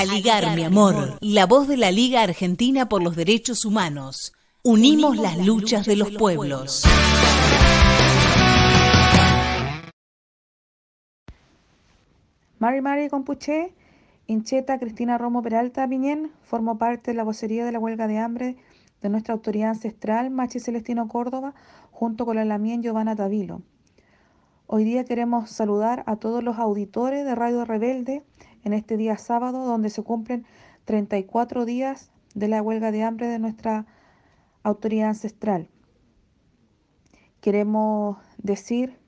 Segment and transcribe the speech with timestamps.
[0.00, 4.32] Aligar, mi amor, la voz de la Liga Argentina por los Derechos Humanos.
[4.62, 6.84] Unimos las luchas de los pueblos.
[12.58, 13.74] Mari Mari Compuché,
[14.26, 18.56] Incheta Cristina Romo Peralta Piñén, formó parte de la vocería de la huelga de hambre
[19.02, 21.52] de nuestra autoridad ancestral, Machi Celestino Córdoba,
[21.90, 23.60] junto con la Lamien Giovanna Tavilo.
[24.66, 28.24] Hoy día queremos saludar a todos los auditores de Radio Rebelde
[28.64, 30.44] en este día sábado, donde se cumplen
[30.84, 33.86] 34 días de la huelga de hambre de nuestra
[34.62, 35.68] autoridad ancestral.
[37.40, 38.98] Queremos decir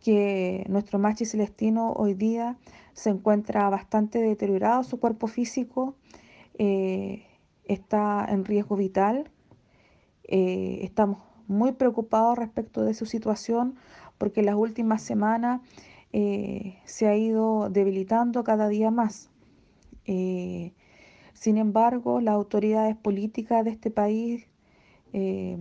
[0.00, 2.58] que nuestro machi celestino hoy día
[2.92, 5.96] se encuentra bastante deteriorado, su cuerpo físico
[6.58, 7.26] eh,
[7.64, 9.30] está en riesgo vital.
[10.24, 13.76] Eh, estamos muy preocupados respecto de su situación
[14.18, 15.60] porque las últimas semanas
[16.16, 19.30] eh, se ha ido debilitando cada día más.
[20.06, 20.72] Eh,
[21.32, 24.46] sin embargo, las autoridades políticas de este país
[25.12, 25.58] eh,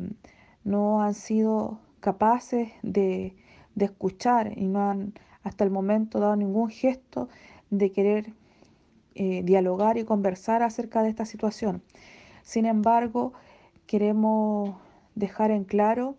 [0.63, 3.35] no han sido capaces de,
[3.73, 7.29] de, escuchar y no han hasta el momento dado ningún gesto
[7.71, 8.33] de querer
[9.15, 11.81] dialogar y conversar acerca de esta situación.
[12.43, 13.33] Sin embargo,
[13.87, 14.75] queremos
[15.15, 16.15] dejar en claro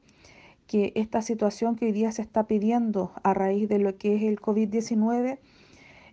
[0.67, 4.23] que esta situación que hoy día se está pidiendo a raíz de lo que es
[4.23, 5.39] el COVID-19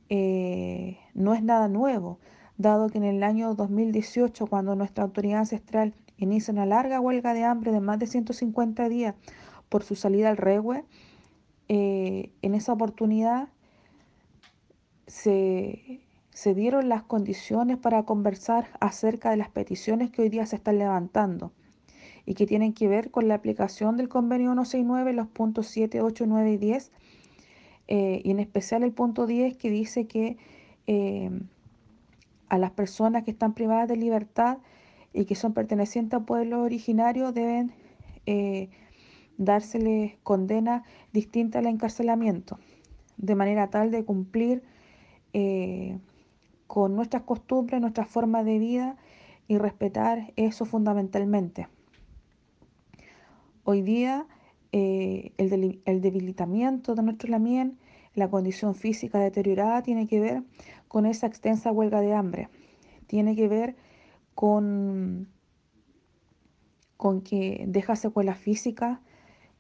[0.10, 2.20] eh, no es nada nuevo,
[2.58, 7.46] dado que en el año 2018, cuando nuestra autoridad ancestral inicia una larga huelga de
[7.46, 9.16] hambre de más de 150 días
[9.70, 10.84] por su salida al regue,
[11.70, 13.48] eh, en esa oportunidad
[15.08, 20.58] se, se dieron las condiciones para conversar acerca de las peticiones que hoy día se
[20.58, 21.54] están levantando
[22.26, 26.26] y que tienen que ver con la aplicación del convenio 169, los puntos 7, 8,
[26.28, 26.92] 9 y 10,
[27.88, 30.38] eh, y en especial el punto 10 que dice que
[30.88, 31.30] eh,
[32.50, 34.60] a las personas que están privadas de libertad
[35.14, 37.74] y que son pertenecientes a pueblos originarios deben
[38.26, 38.70] eh,
[39.38, 42.60] dárseles condena distinta al encarcelamiento,
[43.18, 44.64] de manera tal de cumplir
[46.68, 48.98] con nuestras costumbres, nuestra forma de vida
[49.48, 51.68] y respetar eso fundamentalmente.
[53.64, 54.26] Hoy día
[54.72, 57.78] eh, el, debilitamiento de nuestro lamien,
[58.16, 60.44] la condición física deteriorada, tiene que ver
[60.88, 62.50] con esa extensa huelga de hambre.
[63.06, 63.76] Tiene que ver
[64.34, 65.30] con,
[66.98, 69.00] con que deja secuelas físicas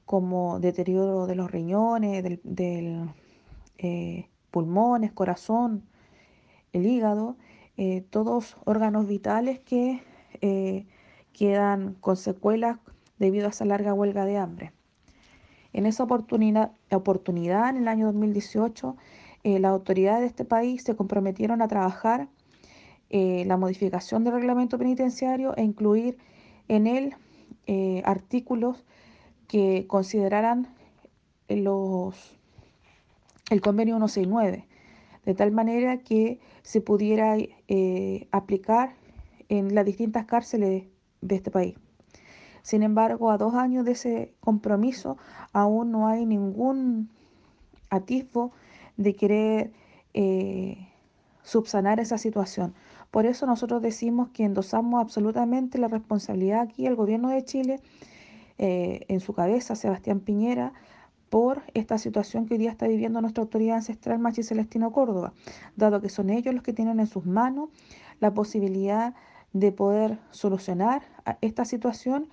[0.06, 3.10] como deterioro de los riñones, del,
[3.78, 5.84] eh, pulmones, corazón,
[6.74, 7.38] el hígado,
[7.78, 10.02] eh, todos órganos vitales que
[11.34, 12.80] quedan con secuelas
[13.22, 14.74] debido a esa larga huelga de hambre.
[15.74, 18.98] En esa oportunidad, en el año 2018,
[19.44, 22.28] eh, las autoridades de este país se comprometieron a trabajar
[23.10, 26.18] eh, la modificación del reglamento penitenciario e incluir
[26.68, 27.16] en él
[27.68, 28.84] eh, artículos
[29.48, 30.68] que consideraran
[31.48, 32.38] los,
[33.50, 34.66] el convenio 169,
[35.26, 37.36] de tal manera que se pudiera
[38.32, 38.96] aplicar
[39.50, 40.86] en las distintas cárceles
[41.22, 41.76] de este país.
[42.64, 45.18] Sin embargo, a dos años de ese compromiso,
[45.54, 47.10] aún no hay ningún
[47.90, 48.52] atisbo
[48.98, 49.72] de querer
[50.14, 50.88] eh,
[51.44, 52.74] subsanar esa situación.
[53.10, 57.80] Por eso nosotros decimos que endosamos absolutamente la responsabilidad aquí al gobierno de Chile,
[58.58, 60.74] eh, en su cabeza Sebastián Piñera,
[61.30, 65.34] por esta situación que hoy día está viviendo nuestra autoridad ancestral Machi Celestino Córdoba,
[65.78, 67.70] dado que son ellos los que tienen en sus manos
[68.20, 69.16] la posibilidad
[69.54, 71.04] de poder solucionar
[71.40, 72.28] esta situación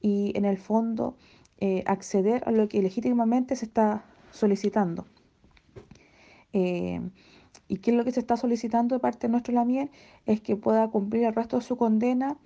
[0.00, 1.16] y en el fondo
[1.58, 5.06] eh, acceder a lo que legítimamente se está solicitando.
[6.52, 7.00] Eh,
[7.66, 9.90] ¿Y qué es lo que se está solicitando de parte de nuestro Lamier?
[10.24, 12.38] Es que pueda cumplir el resto de su condena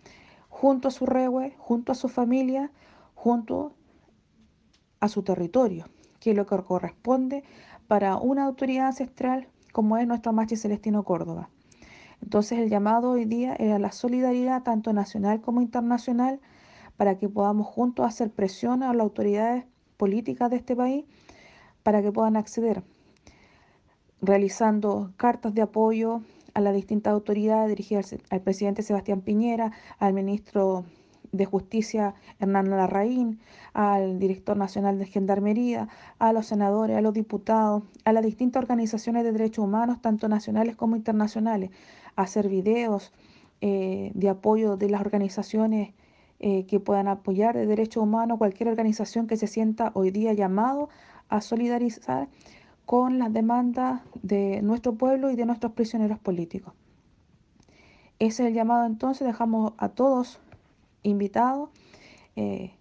[0.49, 2.73] junto a su regue, junto a su familia,
[3.15, 3.75] junto
[4.99, 5.87] a su territorio,
[6.21, 7.45] que es lo que corresponde
[7.87, 11.49] para una autoridad ancestral como es nuestro Machi Celestino Córdoba.
[12.23, 16.41] Entonces el llamado hoy día era la solidaridad tanto nacional como internacional
[16.97, 19.65] para que podamos juntos hacer presión a las autoridades
[19.97, 21.05] políticas de este país
[21.83, 22.83] para que puedan acceder,
[24.21, 26.23] realizando cartas de apoyo
[26.55, 30.85] a las distintas autoridades dirigidas al presidente Sebastián Piñera, al ministro
[31.33, 33.41] de Justicia Hernán Larraín,
[33.73, 39.25] al director nacional de Gendarmería, a los senadores, a los diputados, a las distintas organizaciones
[39.25, 41.71] de derechos humanos, tanto nacionales como internacionales,
[42.17, 43.13] a hacer videos
[43.63, 45.95] eh, de apoyo de las organizaciones
[46.45, 50.89] eh, que puedan apoyar de derechos humanos cualquier organización que se sienta hoy día llamado
[51.29, 52.29] a solidarizar
[52.85, 56.75] con las demandas de nuestro pueblo y de nuestros prisioneros políticos.
[58.19, 60.41] Ese es el llamado entonces, dejamos a todos
[61.05, 61.71] invitados.
[62.35, 62.75] Eh,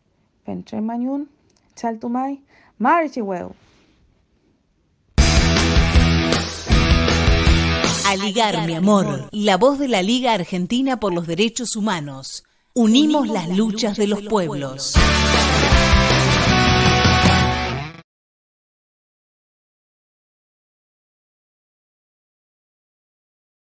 [0.81, 1.29] Mañún,
[1.75, 2.41] Chaltumay,
[2.79, 3.49] Marchiwell.
[8.07, 12.43] Aligar, mi amor, la voz de la Liga Argentina por los Derechos Humanos.
[12.73, 14.93] Unimos las luchas de los pueblos.